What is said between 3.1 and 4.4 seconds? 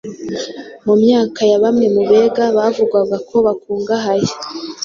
ko bakungahaye